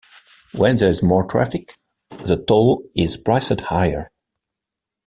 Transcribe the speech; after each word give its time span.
When 0.55 0.77
there 0.77 0.89
is 0.89 1.03
more 1.03 1.23
traffic, 1.25 1.73
the 2.25 2.35
toll 2.35 2.81
is 2.95 3.17
priced 3.17 3.61
higher. 3.61 4.09